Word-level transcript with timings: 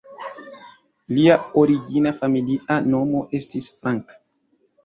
Lia 1.17 1.35
origina 1.63 2.13
familia 2.23 2.81
nomo 2.95 3.23
estis 3.41 3.69
"Frank". 3.83 4.21